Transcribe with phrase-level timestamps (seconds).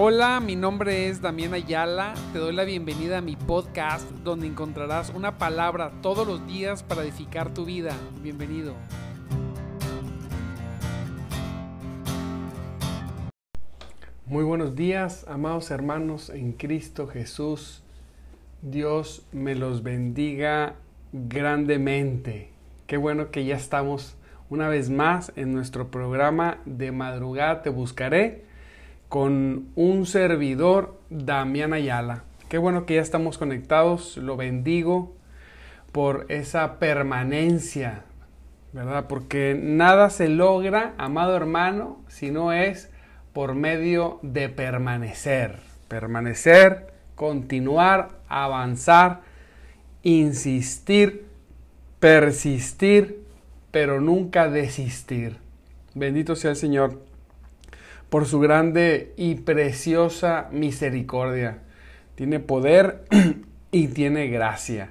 [0.00, 2.14] Hola, mi nombre es Damián Ayala.
[2.32, 7.02] Te doy la bienvenida a mi podcast donde encontrarás una palabra todos los días para
[7.02, 7.96] edificar tu vida.
[8.22, 8.74] Bienvenido.
[14.26, 17.82] Muy buenos días, amados hermanos en Cristo Jesús.
[18.62, 20.76] Dios me los bendiga
[21.12, 22.52] grandemente.
[22.86, 24.14] Qué bueno que ya estamos
[24.48, 28.46] una vez más en nuestro programa de madrugada Te Buscaré
[29.08, 32.24] con un servidor, Damián Ayala.
[32.48, 35.16] Qué bueno que ya estamos conectados, lo bendigo
[35.92, 38.04] por esa permanencia,
[38.72, 39.06] ¿verdad?
[39.08, 42.90] Porque nada se logra, amado hermano, si no es
[43.32, 45.60] por medio de permanecer.
[45.88, 49.22] Permanecer, continuar, avanzar,
[50.02, 51.26] insistir,
[51.98, 53.24] persistir,
[53.70, 55.38] pero nunca desistir.
[55.94, 57.07] Bendito sea el Señor
[58.10, 61.58] por su grande y preciosa misericordia.
[62.14, 63.04] Tiene poder
[63.70, 64.90] y tiene gracia.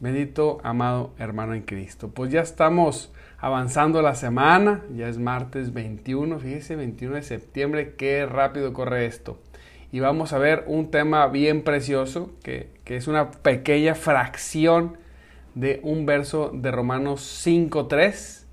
[0.00, 2.10] Bendito amado hermano en Cristo.
[2.12, 8.26] Pues ya estamos avanzando la semana, ya es martes 21, fíjese, 21 de septiembre, qué
[8.26, 9.40] rápido corre esto.
[9.92, 14.98] Y vamos a ver un tema bien precioso, que, que es una pequeña fracción
[15.54, 18.45] de un verso de Romanos 5.3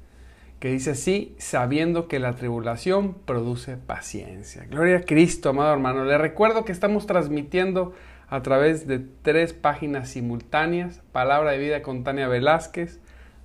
[0.64, 4.66] que dice así, sabiendo que la tribulación produce paciencia.
[4.70, 6.06] Gloria a Cristo, amado hermano.
[6.06, 7.94] Le recuerdo que estamos transmitiendo
[8.30, 13.02] a través de tres páginas simultáneas, Palabra de Vida con Tania Velázquez,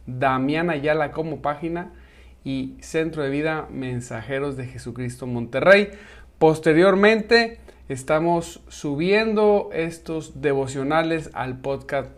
[0.07, 1.93] Damián Ayala como página
[2.45, 5.89] y Centro de Vida Mensajeros de Jesucristo Monterrey.
[6.39, 7.59] Posteriormente
[7.89, 12.13] estamos subiendo estos devocionales al podcast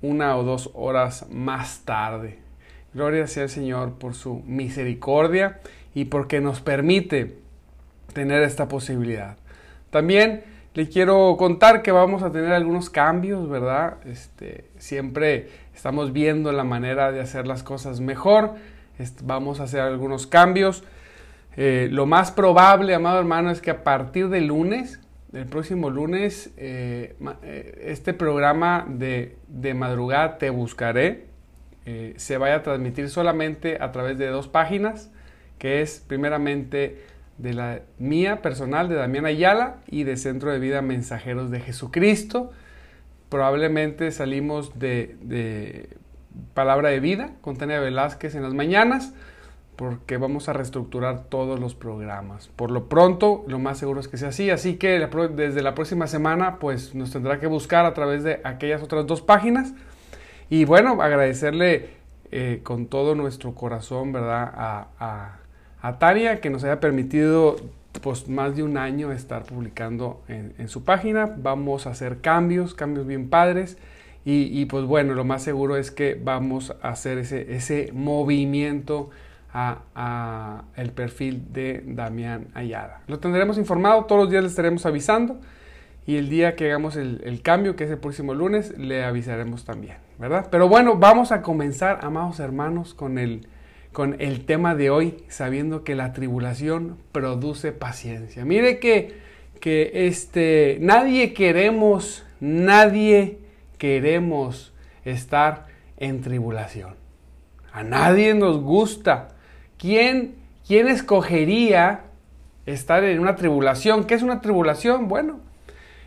[0.00, 2.45] una o dos horas más tarde.
[2.96, 5.60] Gloria sea al Señor por su misericordia
[5.94, 7.36] y porque nos permite
[8.14, 9.36] tener esta posibilidad.
[9.90, 13.98] También le quiero contar que vamos a tener algunos cambios, ¿verdad?
[14.06, 18.54] Este, siempre estamos viendo la manera de hacer las cosas mejor.
[19.24, 20.82] vamos a hacer algunos cambios.
[21.58, 25.00] Eh, lo más probable, amado hermano, es que a partir del lunes,
[25.34, 31.35] el próximo lunes, eh, eh, este programa de, de madrugada te buscaré
[31.86, 35.08] eh, se vaya a transmitir solamente a través de dos páginas,
[35.58, 37.00] que es primeramente
[37.38, 42.50] de la mía personal, de Damián Ayala, y de Centro de Vida Mensajeros de Jesucristo.
[43.28, 45.88] Probablemente salimos de,
[46.54, 49.14] Palabra de Vida con Tania Velázquez en las mañanas,
[49.76, 52.48] porque vamos a reestructurar todos los programas.
[52.48, 54.98] Por lo pronto, lo más seguro es que sea así, así que
[55.36, 59.22] desde la próxima semana, pues nos tendrá que buscar a través de aquellas otras dos
[59.22, 59.72] páginas
[60.48, 61.90] y bueno, agradecerle
[62.30, 64.52] eh, con todo nuestro corazón, ¿verdad?
[64.54, 64.88] A,
[65.82, 67.56] a, Tania que nos haya permitido
[68.02, 71.32] pues más de un año estar publicando en, su página.
[71.36, 73.78] Vamos a hacer cambios, cambios bien padres.
[74.28, 79.10] Y, pues bueno, lo más seguro es que vamos a hacer ese, ese movimiento
[79.52, 83.02] a, a, el perfil de Damián Ayala.
[83.06, 85.38] Lo tendremos informado, todos los días le estaremos avisando
[86.06, 89.96] y el día que hagamos el, cambio, que es el próximo lunes, le avisaremos también,
[90.18, 90.46] ¿verdad?
[90.52, 93.48] Pero bueno, vamos a comenzar, amados hermanos, con el,
[93.92, 98.44] con el tema de hoy, sabiendo que la tribulación produce paciencia.
[98.44, 99.16] Mire que,
[99.60, 103.40] que este, nadie queremos, nadie
[103.76, 104.72] queremos
[105.04, 105.66] estar
[105.96, 106.94] en tribulación.
[107.72, 109.30] A nadie nos gusta.
[109.76, 112.04] ¿Quién, quién escogería
[112.64, 114.04] estar en una tribulación?
[114.04, 115.08] ¿Qué es una tribulación?
[115.08, 115.40] Bueno,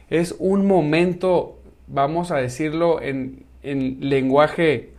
[0.09, 4.91] es un momento, vamos a decirlo en, lenguaje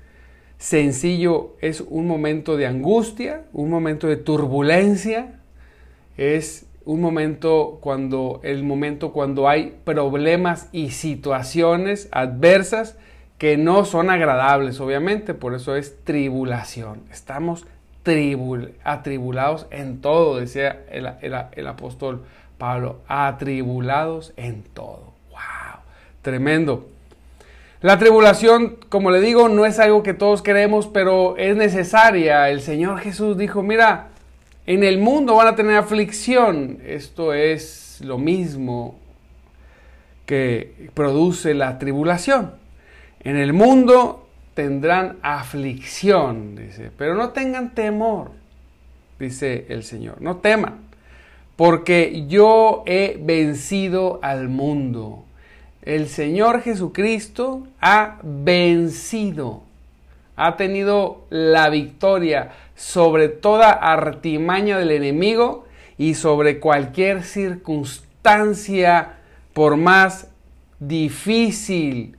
[0.58, 5.40] sencillo, es un momento de angustia, un momento de turbulencia,
[6.18, 12.98] es un momento cuando el momento cuando hay problemas y situaciones adversas
[13.38, 17.04] que no son agradables, obviamente, por eso es tribulación.
[17.10, 17.64] Estamos
[18.84, 22.24] atribulados en todo, decía el apóstol
[22.60, 25.14] Pablo, atribulados en todo.
[25.30, 25.80] ¡Wow!
[26.22, 26.86] Tremendo.
[27.80, 32.50] La tribulación, como le digo, no es algo que todos queremos, pero es necesaria.
[32.50, 34.08] El Señor Jesús dijo, mira,
[34.66, 36.80] en el mundo van a tener aflicción.
[36.84, 38.98] Esto es lo mismo
[40.26, 42.52] que produce la tribulación.
[43.20, 48.32] En el mundo tendrán aflicción, dice, pero no tengan temor,
[49.18, 50.89] dice el Señor, no teman
[51.60, 55.26] porque yo he vencido al mundo.
[55.82, 59.62] El Señor Jesucristo ha vencido,
[60.36, 65.66] ha tenido la victoria sobre toda artimaña del enemigo
[65.98, 69.16] y sobre cualquier circunstancia,
[69.52, 70.28] por más
[70.78, 72.16] difícil,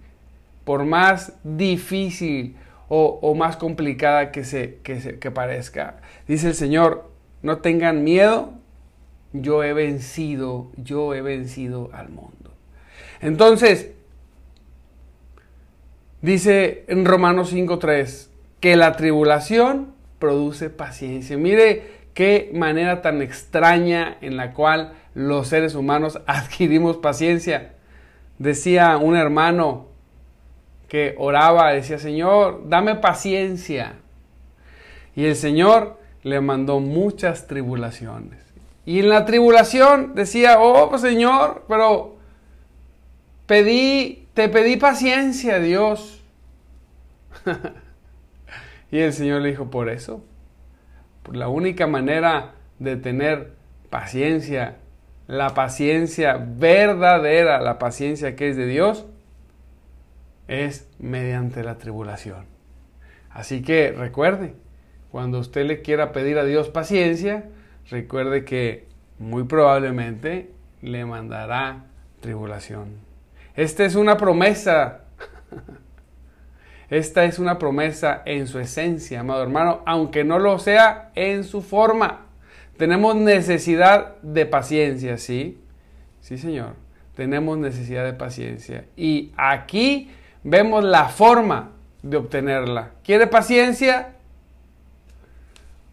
[0.65, 2.57] por más difícil
[2.89, 5.95] o, más complicada que, se, que, parezca.
[6.27, 7.09] Dice el Señor,
[7.41, 8.60] no tengan miedo,
[9.33, 12.51] yo he vencido, yo he vencido al mundo.
[13.22, 13.92] Entonces,
[16.22, 18.30] dice en Romanos 5.3,
[18.62, 21.38] que la tribulación produce paciencia.
[21.38, 27.74] Mire qué manera tan extraña en la cual los seres humanos adquirimos paciencia.
[28.38, 29.88] Decía un hermano
[30.88, 33.95] que oraba, decía, Señor, dame paciencia.
[35.16, 38.50] Y el Señor le mandó muchas tribulaciones.
[38.86, 42.18] Y en la tribulación decía, oh pues, Señor, pero
[43.45, 46.24] pedí, te pedí paciencia, Dios.
[48.92, 50.24] y el Señor le dijo, por eso,
[51.24, 53.54] por la única manera de tener
[53.89, 54.78] paciencia,
[55.28, 59.06] la paciencia verdadera, la paciencia que es de Dios,
[60.48, 62.45] es mediante la tribulación.
[63.30, 64.56] Así que recuerde,
[65.12, 67.45] cuando usted le quiera pedir a Dios paciencia,
[67.89, 68.88] recuerde que
[69.19, 70.51] muy probablemente
[70.81, 71.86] le mandará
[72.19, 72.95] tribulación.
[73.56, 75.01] Esta es una promesa.
[76.89, 81.62] Esta es una promesa en su esencia, amado hermano, aunque no lo sea en su
[81.62, 82.25] forma.
[82.78, 85.57] Tenemos necesidad de paciencia, ¿sí?
[86.19, 86.75] Sí, Señor.
[87.16, 88.86] Tenemos necesidad de paciencia.
[88.98, 90.12] Y aquí
[90.44, 92.92] vemos la forma de obtenerla.
[93.04, 94.16] ¿Quiere paciencia?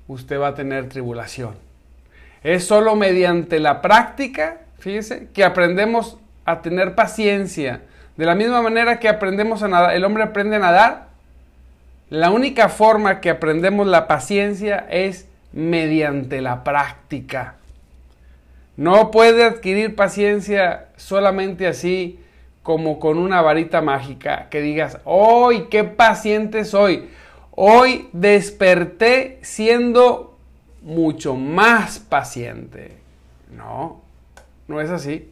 [0.08, 1.54] usted va a tener tribulación.
[2.42, 7.82] Es solo mediante la práctica, fíjese, que aprendemos a tener paciencia.
[8.16, 11.08] De la misma manera que aprendemos a nadar, el hombre aprende a nadar,
[12.10, 17.56] la única forma que aprendemos la paciencia es mediante la práctica.
[18.76, 22.20] No puede adquirir paciencia solamente así
[22.62, 27.08] como con una varita mágica que digas, ¡ay, qué paciente soy!
[27.50, 30.37] Hoy desperté siendo
[30.82, 32.98] mucho más paciente.
[33.50, 34.00] No,
[34.66, 35.30] no es así.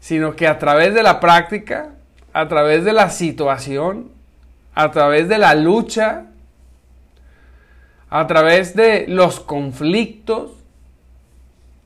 [0.00, 1.90] Sino que a través de la práctica,
[2.32, 4.10] a través de la situación,
[4.74, 6.26] a través de la lucha,
[8.10, 10.52] a través de los conflictos,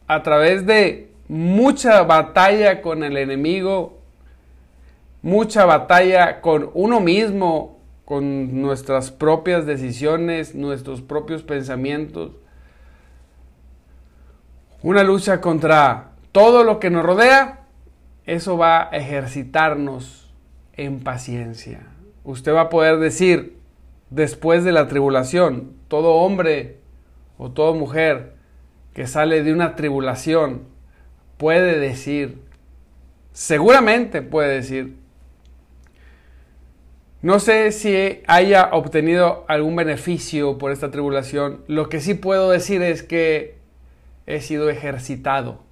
[0.08, 3.98] a través de mucha batalla con el enemigo,
[5.22, 7.75] mucha batalla con uno mismo,
[8.06, 12.30] con nuestras propias decisiones, nuestros propios pensamientos.
[14.80, 17.66] Una lucha contra todo lo que nos rodea,
[18.24, 20.32] eso va a ejercitarnos
[20.74, 21.80] en paciencia.
[22.22, 23.58] Usted va a poder decir,
[24.10, 26.78] después de la tribulación, todo hombre
[27.38, 28.34] o toda mujer
[28.94, 30.62] que sale de una tribulación
[31.38, 32.40] puede decir,
[33.32, 34.96] seguramente puede decir,
[37.22, 41.64] no sé si haya obtenido algún beneficio por esta tribulación.
[41.66, 43.56] Lo que sí puedo decir es que
[44.26, 45.62] he sido ejercitado.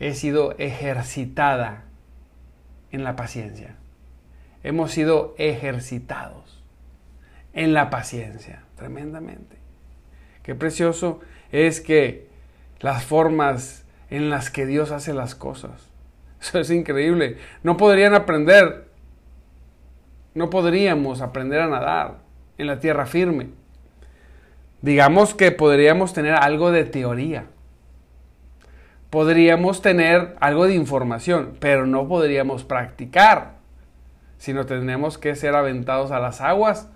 [0.00, 1.84] He sido ejercitada
[2.90, 3.76] en la paciencia.
[4.62, 6.62] Hemos sido ejercitados
[7.52, 9.56] en la paciencia, tremendamente.
[10.42, 11.20] Qué precioso
[11.52, 12.28] es que
[12.80, 15.88] las formas en las que Dios hace las cosas.
[16.40, 17.36] Eso es increíble.
[17.62, 18.89] No podrían aprender
[20.34, 22.18] no podríamos aprender a nadar
[22.58, 23.48] en la tierra firme.
[24.82, 27.46] Digamos que podríamos tener algo de teoría.
[29.10, 33.54] Podríamos tener algo de información, pero no podríamos practicar,
[34.38, 36.88] sino tendremos que ser aventados a las aguas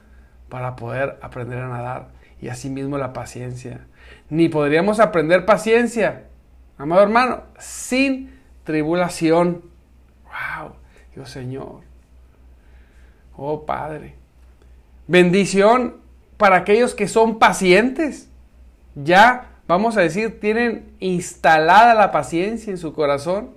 [0.49, 2.09] para poder aprender a nadar.
[2.41, 3.87] Y asimismo la paciencia.
[4.31, 6.29] Ni podríamos aprender paciencia,
[6.79, 9.65] amado hermano, sin tribulación.
[10.25, 10.75] ¡Wow!
[11.15, 11.94] Dios Señor.
[13.37, 14.15] Oh Padre.
[15.07, 15.97] Bendición
[16.37, 18.29] para aquellos que son pacientes.
[18.95, 23.51] Ya, vamos a decir, tienen instalada la paciencia en su corazón.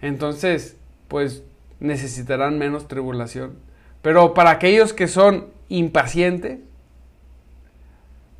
[0.00, 0.76] Entonces,
[1.08, 1.42] pues
[1.80, 3.56] necesitarán menos tribulación.
[4.02, 6.58] Pero para aquellos que son impacientes,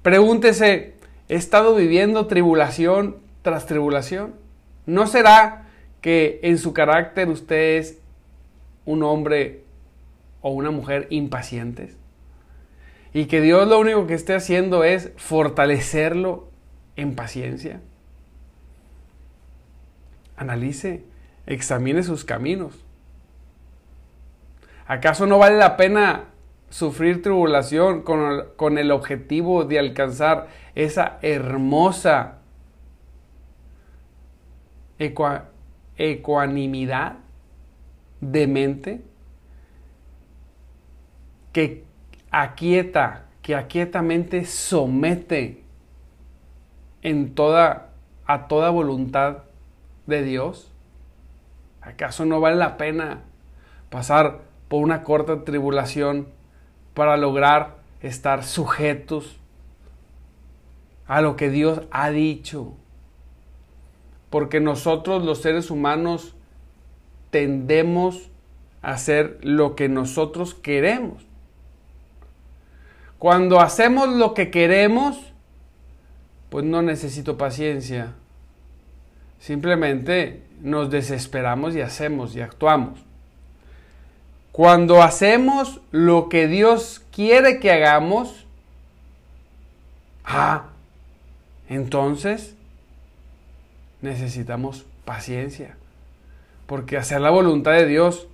[0.03, 0.95] pregúntese,
[1.29, 4.35] ¿he estado viviendo tribulación tras tribulación?
[4.87, 5.69] ¿No será
[6.03, 7.99] que en su carácter usted es
[8.85, 9.64] un hombre
[10.47, 11.97] o una mujer impacientes.
[13.15, 16.51] Y que Dios lo único que esté haciendo es fortalecerlo
[16.97, 17.81] en paciencia.
[20.37, 21.03] Analice,
[21.47, 22.85] examine sus caminos.
[24.87, 26.25] ¿Acaso no vale la pena
[26.69, 32.41] sufrir tribulación con el, con el objetivo de alcanzar esa hermosa
[35.97, 37.17] ecuanimidad
[38.21, 39.14] de mente
[41.55, 41.85] que
[42.33, 45.63] aquieta, que aquietamente somete
[47.01, 47.91] en toda,
[48.27, 49.45] a toda voluntad
[50.07, 50.73] de Dios?
[51.81, 53.21] ¿Acaso no vale la pena
[53.89, 56.27] pasar por una corta tribulación
[56.93, 59.39] para lograr estar sujetos
[61.07, 62.75] a lo que Dios ha dicho?
[64.29, 66.35] Porque nosotros los seres humanos
[67.31, 68.29] tendemos
[68.83, 71.25] a hacer lo que nosotros queremos.
[73.25, 75.17] Cuando hacemos lo que queremos,
[76.51, 78.13] pues no necesito paciencia.
[79.41, 83.01] Simplemente nos desesperamos y hacemos y actuamos.
[84.53, 88.45] Cuando hacemos lo que Dios quiere que hagamos,
[90.27, 90.67] ah,
[91.71, 92.55] entonces
[94.03, 95.79] necesitamos paciencia.
[96.67, 98.27] Porque hacer la voluntad de Dios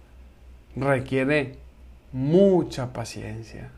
[0.75, 1.61] requiere
[2.11, 3.71] mucha paciencia.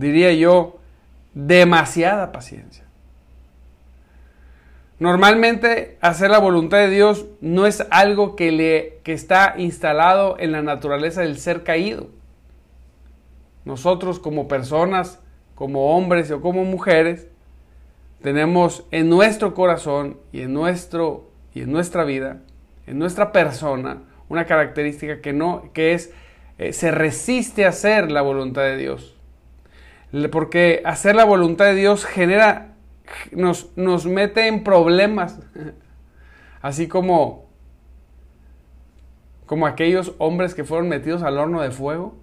[0.00, 0.78] Diría yo,
[1.34, 2.84] demasiada paciencia.
[4.98, 10.52] Normalmente hacer la voluntad de Dios no es algo que, le, que está instalado en
[10.52, 12.08] la naturaleza del ser caído.
[13.66, 15.20] Nosotros como personas,
[15.54, 17.26] como hombres o como mujeres,
[18.22, 22.38] tenemos en nuestro corazón y en, nuestro, y en nuestra vida,
[22.86, 23.98] en nuestra persona,
[24.30, 26.10] una característica que, no, que es,
[26.56, 29.19] eh, se resiste a hacer la voluntad de Dios.
[30.32, 32.74] Porque hacer la voluntad de Dios genera
[33.32, 35.38] nos, nos mete en problemas.
[36.62, 37.48] Así como,
[39.46, 42.16] como aquellos hombres que fueron metidos al horno de fuego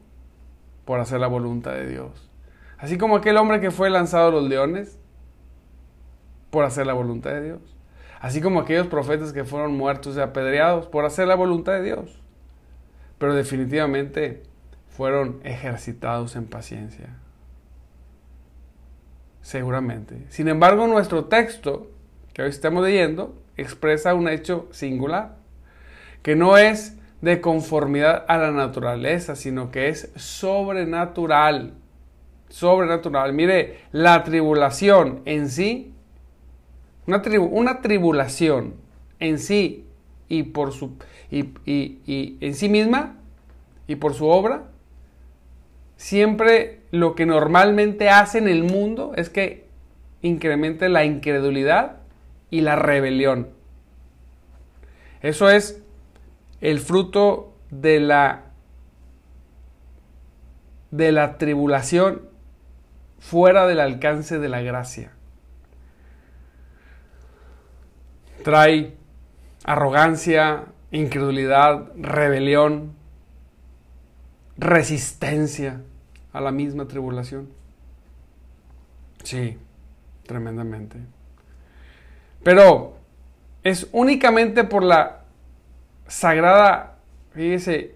[0.85, 2.29] por hacer la voluntad de Dios.
[2.77, 4.99] Así como aquel hombre que fue lanzado a los leones
[6.51, 7.61] por hacer la voluntad de Dios.
[8.19, 12.21] Así como aquellos profetas que fueron muertos y apedreados por hacer la voluntad de Dios.
[13.17, 14.43] Pero definitivamente
[14.89, 17.17] fueron ejercitados en paciencia
[19.47, 20.25] seguramente.
[20.27, 21.87] Sin embargo, nuestro texto
[22.33, 25.37] que hoy estamos leyendo expresa un hecho singular,
[26.21, 31.75] que no es de conformidad a la naturaleza, sino que es sobrenatural.
[32.49, 33.31] Sobrenatural.
[33.31, 35.93] Mire, la tribulación en sí,
[37.05, 38.73] una, tribulación
[39.21, 39.85] en sí
[40.27, 40.97] y por su
[41.31, 43.15] y, y en sí misma
[43.87, 44.63] y por su obra
[45.97, 49.67] siempre lo que normalmente hace en el mundo es que
[50.21, 51.97] incremente la incredulidad
[52.49, 53.49] y la rebelión.
[55.21, 55.83] Eso es
[56.61, 58.43] el fruto de la
[60.91, 62.21] de la tribulación
[63.19, 65.11] fuera del alcance de la gracia.
[68.43, 68.95] Trae
[69.65, 72.96] arrogancia, incredulidad, rebelión,
[74.57, 75.81] resistencia
[76.33, 77.49] a la misma tribulación.
[79.23, 79.57] Sí,
[80.25, 80.99] tremendamente.
[82.43, 82.97] Pero
[83.63, 85.23] es únicamente por la
[86.07, 86.97] sagrada,
[87.31, 87.95] fíjese,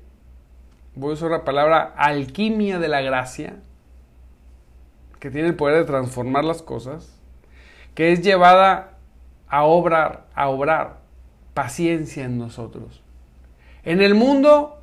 [0.95, 3.55] voy a usar la palabra alquimia de la gracia,
[5.19, 7.17] que tiene el poder de transformar las cosas,
[7.95, 8.97] que es llevada
[9.47, 10.99] a obrar, a obrar
[11.53, 13.03] paciencia en nosotros.
[13.83, 14.80] En el mundo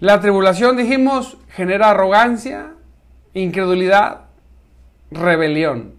[0.00, 2.72] la tribulación, dijimos, genera arrogancia,
[3.34, 4.22] incredulidad,
[5.10, 5.92] rebelión.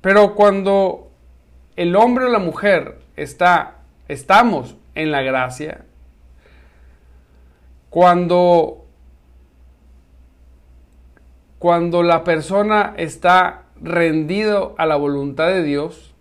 [0.00, 1.10] Pero cuando
[1.76, 3.76] el hombre o la mujer está,
[4.08, 5.84] estamos en la gracia,
[7.90, 8.86] cuando,
[11.58, 16.14] cuando la persona está rendido a la voluntad de Dios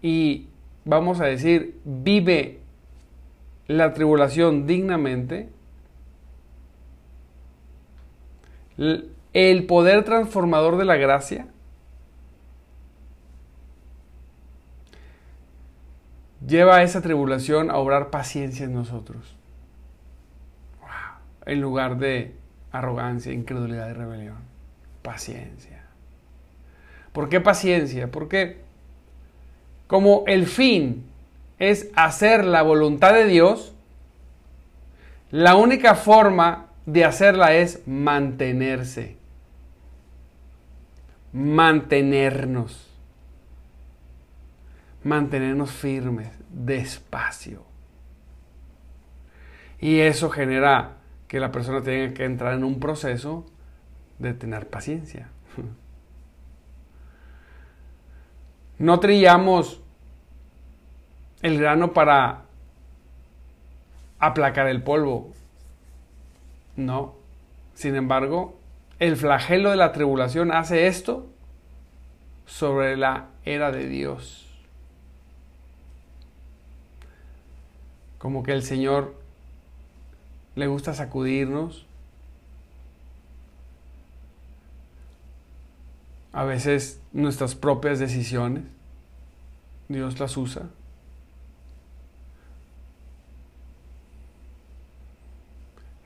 [0.00, 0.48] y,
[0.86, 2.60] vamos a decir, vive
[3.66, 5.50] la tribulación dignamente,
[9.32, 11.46] el poder transformador de la gracia
[16.46, 19.36] lleva a esa tribulación a obrar paciencia en nosotros.
[21.46, 22.34] En lugar de
[22.72, 24.38] arrogancia, incredulidad y rebelión.
[25.02, 25.82] Paciencia.
[27.12, 28.10] ¿Por qué paciencia?
[28.10, 28.58] Porque
[29.86, 31.04] como el fin
[31.58, 33.74] es hacer la voluntad de Dios,
[35.30, 39.16] la única forma de hacerla es mantenerse.
[41.32, 42.88] Mantenernos.
[45.02, 47.64] Mantenernos firmes, despacio.
[49.78, 50.96] Y eso genera
[51.26, 53.46] que la persona tenga que entrar en un proceso
[54.18, 55.28] de tener paciencia.
[58.78, 59.82] No trillamos
[61.42, 62.44] el grano para
[64.18, 65.34] aplacar el polvo.
[66.80, 67.14] No.
[67.74, 68.58] Sin embargo,
[68.98, 71.26] el flagelo de la tribulación hace esto
[72.46, 74.46] sobre la era de Dios.
[78.18, 79.14] Como que el Señor
[80.56, 81.86] le gusta sacudirnos.
[86.32, 88.64] A veces nuestras propias decisiones,
[89.88, 90.70] Dios las usa.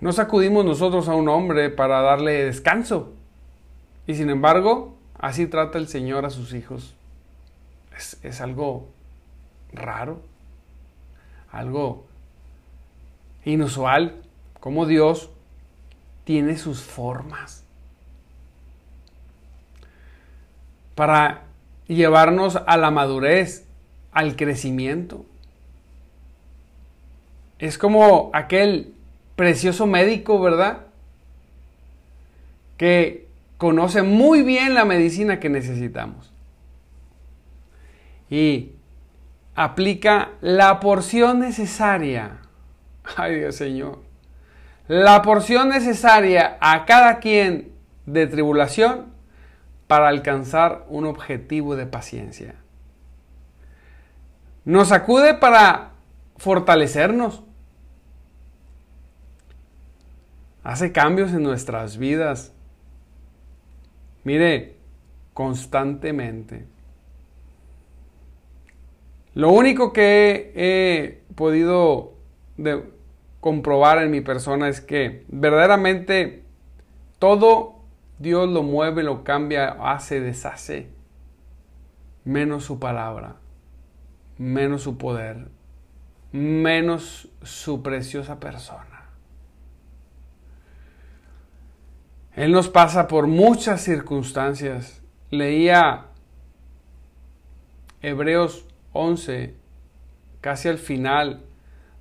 [0.05, 3.15] No sacudimos nosotros a un hombre para darle descanso.
[4.07, 6.95] Y sin embargo, así trata el Señor a sus hijos.
[7.97, 8.91] Es, es algo
[9.73, 10.21] raro,
[11.51, 12.05] algo
[13.47, 14.21] inusual,
[14.61, 15.31] como Dios
[16.25, 17.65] tiene sus formas
[20.95, 21.45] para
[21.89, 23.67] llevarnos a la madurez,
[24.13, 25.25] al crecimiento.
[27.59, 28.95] Es como aquel
[29.37, 30.87] precioso médico, ¿verdad?
[32.77, 36.33] Que conoce muy bien la medicina que necesitamos.
[38.31, 38.73] Y
[39.55, 42.39] aplica la porción necesaria.
[43.17, 44.01] Ay Dios Señor.
[44.87, 47.73] La porción necesaria a cada quien
[48.07, 49.07] de tribulación
[49.87, 52.57] para alcanzar un objetivo de paciencia.
[54.65, 55.91] Nos acude para
[56.37, 57.43] fortalecernos,
[60.65, 62.53] hace cambios en nuestras vidas.
[64.25, 64.77] Mire,
[65.35, 66.67] constantemente.
[69.35, 72.15] Lo único que he podido
[73.41, 76.45] comprobar en mi persona es que verdaderamente
[77.19, 77.81] todo
[78.19, 80.89] Dios lo mueve, lo cambia, hace, deshace,
[82.25, 83.37] menos su palabra,
[84.39, 85.49] menos su poder,
[86.33, 88.94] menos su preciosa persona.
[92.37, 95.01] Él nos pasa por muchas circunstancias.
[95.31, 96.07] Leía
[98.03, 99.55] Hebreos 11,
[100.41, 101.43] casi al final,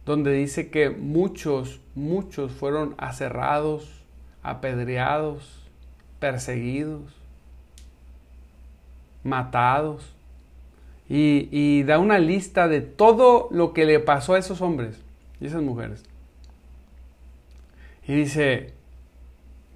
[0.05, 4.03] donde dice que muchos, muchos fueron aserrados,
[4.41, 5.63] apedreados,
[6.19, 7.13] perseguidos,
[9.23, 10.15] matados.
[11.09, 14.99] Y, y, da una lista de todo lo que le pasó a esos hombres
[15.39, 16.03] y esas mujeres.
[18.07, 18.73] Y dice,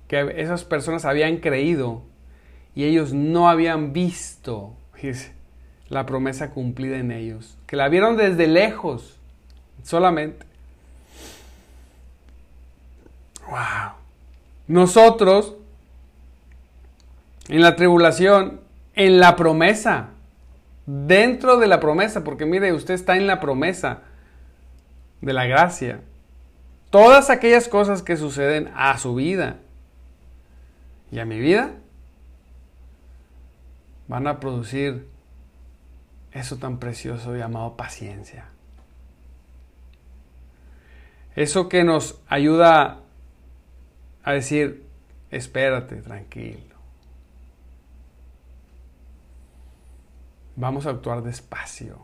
[0.07, 2.03] que esas personas habían creído
[2.75, 4.75] y ellos no habían visto
[5.89, 9.19] la promesa cumplida en ellos, que la vieron desde lejos
[9.83, 10.45] solamente.
[13.49, 13.93] Wow.
[14.67, 15.55] Nosotros
[17.49, 18.59] en la tribulación,
[18.93, 20.09] en la promesa,
[20.85, 24.01] dentro de la promesa, porque mire, usted está en la promesa
[25.21, 26.01] de la gracia.
[26.89, 29.57] Todas aquellas cosas que suceden a su vida,
[31.11, 31.73] y a mi vida
[34.07, 35.07] van a producir
[36.31, 38.45] eso tan precioso llamado paciencia.
[41.35, 43.01] Eso que nos ayuda
[44.23, 44.85] a decir,
[45.29, 46.75] espérate, tranquilo.
[50.55, 51.99] Vamos a actuar despacio.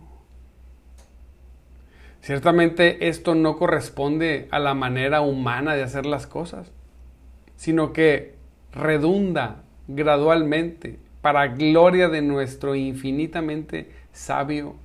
[2.21, 6.71] Ciertamente esto no corresponde a la manera humana de hacer las cosas,
[7.57, 8.32] sino que
[8.75, 14.75] redunda gradualmente para gloria de nuestro infinitamente sabio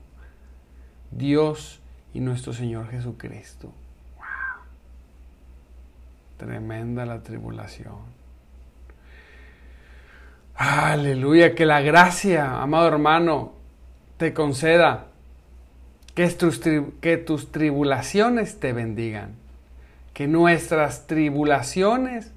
[1.10, 1.80] Dios
[2.14, 3.72] y nuestro Señor Jesucristo.
[4.16, 4.26] Wow.
[6.36, 8.18] Tremenda la tribulación.
[10.54, 13.52] Aleluya, que la gracia, amado hermano,
[14.16, 15.06] te conceda
[16.14, 16.58] que tus,
[17.00, 19.36] que tus tribulaciones te bendigan,
[20.14, 22.32] que nuestras tribulaciones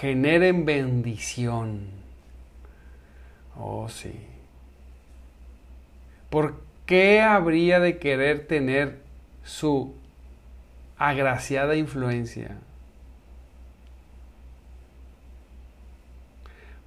[0.00, 1.88] generen bendición.
[3.56, 4.12] Oh, sí.
[6.30, 9.02] ¿Por qué habría de querer tener
[9.44, 9.94] su
[10.96, 12.58] agraciada influencia?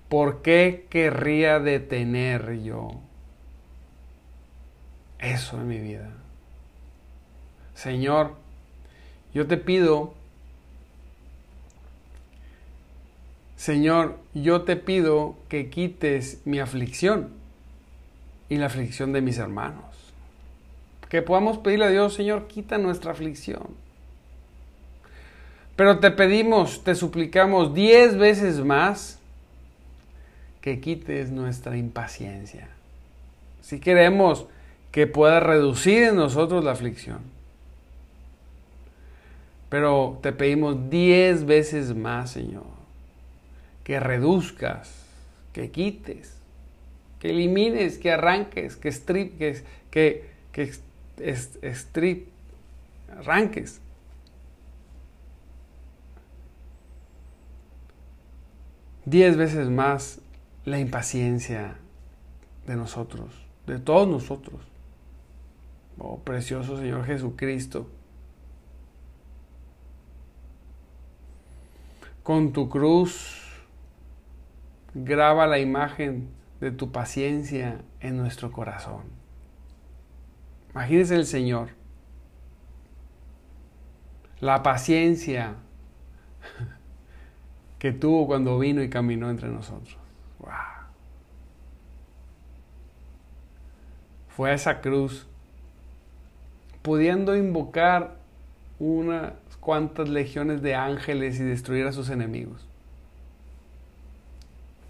[0.09, 2.91] ¿Por qué querría detener yo
[5.19, 6.09] eso en mi vida?
[7.73, 8.35] Señor,
[9.33, 10.13] yo te pido
[13.55, 17.29] Señor, yo te pido que quites mi aflicción
[18.49, 19.83] y la aflicción de mis hermanos.
[21.09, 23.63] Que podamos pedirle a Dios, Señor, quita nuestra aflicción.
[25.75, 29.19] Pero te pedimos, te suplicamos diez veces más
[30.61, 32.67] que quites nuestra impaciencia.
[33.61, 34.47] Si queremos
[34.91, 37.19] que pueda reducir en nosotros la aflicción.
[39.69, 42.63] Pero te pedimos diez veces más, Señor,
[43.85, 45.05] que reduzcas,
[45.53, 46.35] que quites,
[47.19, 50.71] que elimines, que arranques, que strip, que, que, que
[51.71, 52.27] strip,
[53.15, 53.79] arranques.
[59.05, 60.19] Diez veces más
[60.65, 61.77] la impaciencia
[62.65, 63.35] de nosotros,
[63.67, 64.61] de todos nosotros.
[65.99, 67.87] Oh, precioso Señor Jesucristo.
[72.23, 73.44] Con tu cruz
[74.95, 76.29] graba la imagen
[76.61, 79.03] de tu paciencia en nuestro corazón.
[80.71, 81.69] Imagínese el Señor.
[84.39, 85.55] La paciencia
[87.79, 89.97] que tuvo cuando vino y caminó entre nosotros.
[94.29, 95.27] Fue a esa cruz
[96.81, 98.17] pudiendo invocar
[98.79, 99.31] unas
[99.61, 102.67] cuantas legiones de ángeles y destruir a sus enemigos.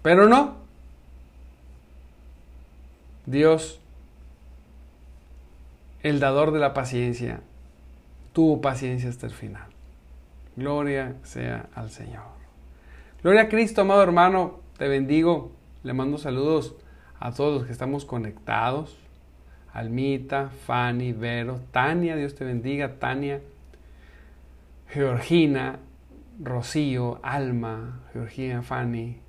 [0.06, 0.54] Pero no.
[3.26, 3.80] Dios,
[6.00, 7.40] el dador de la paciencia,
[8.32, 9.66] tuvo paciencia hasta el final.
[10.54, 12.22] Gloria sea al Señor.
[13.20, 15.50] Gloria a Cristo, amado hermano, te bendigo.
[15.82, 16.76] Le mando saludos
[17.18, 18.96] a todos los que estamos conectados.
[19.72, 23.40] Almita, Fanny, Vero, Tania, Dios te bendiga, Tania,
[24.88, 25.80] Georgina,
[26.38, 29.25] Rocío, Alma, Georgina, Fanny,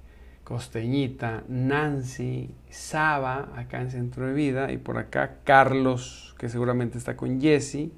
[0.47, 7.17] Costeñita, Nancy, Saba, acá en Centro de Vida, y por acá Carlos, que seguramente está
[7.17, 7.89] con Jesse,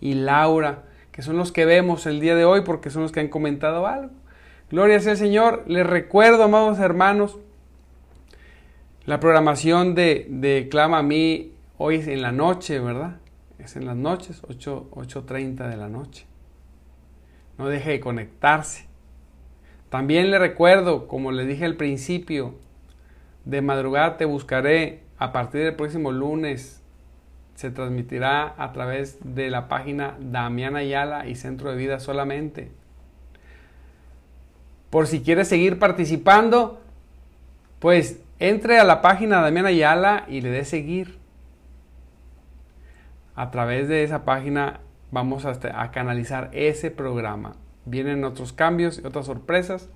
[0.00, 3.20] y Laura, que son los que vemos el día de hoy porque son los que
[3.20, 4.14] han comentado algo.
[4.70, 5.64] Gloria sea al Señor.
[5.66, 7.38] Les recuerdo, amados hermanos,
[9.04, 11.52] la programación de, de Clama a mí
[11.84, 13.16] Hoy es en la noche, ¿verdad?
[13.58, 16.26] Es en las noches, 8, 8.30 de la noche.
[17.58, 18.86] No deje de conectarse.
[19.92, 22.54] También le recuerdo, como le dije al principio,
[23.44, 26.82] de madrugada te buscaré a partir del próximo lunes.
[27.56, 32.72] Se transmitirá a través de la página Damián Ayala y Centro de Vida solamente.
[34.88, 36.80] Por si quieres seguir participando,
[37.78, 41.18] pues entre a la página Damián Ayala y le dé seguir
[43.34, 47.56] a través de esa página vamos a, canalizar ese programa.
[47.84, 49.88] Vienen otros cambios y otras sorpresas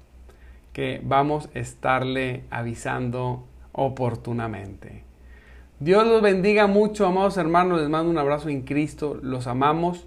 [0.72, 5.04] que vamos a estarle avisando oportunamente.
[5.78, 7.80] Dios los bendiga mucho, amados hermanos.
[7.80, 9.18] Les mando un abrazo en Cristo.
[9.22, 10.06] Los amamos.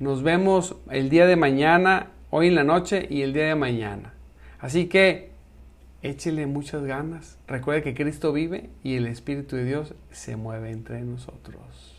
[0.00, 4.14] Nos vemos el día de mañana, hoy en la noche y el día de mañana.
[4.58, 5.30] Así que
[6.02, 7.38] échele muchas ganas.
[7.46, 11.91] Recuerde que Cristo vive y el Espíritu de Dios se mueve entre nosotros.